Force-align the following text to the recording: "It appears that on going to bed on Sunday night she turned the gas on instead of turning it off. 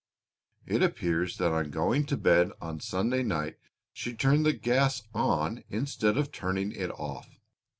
"It 0.65 0.81
appears 0.81 1.37
that 1.37 1.51
on 1.51 1.69
going 1.69 2.07
to 2.07 2.17
bed 2.17 2.49
on 2.59 2.79
Sunday 2.79 3.21
night 3.21 3.59
she 3.93 4.15
turned 4.15 4.47
the 4.47 4.51
gas 4.53 5.03
on 5.13 5.63
instead 5.69 6.17
of 6.17 6.31
turning 6.31 6.71
it 6.71 6.89
off. 6.89 7.39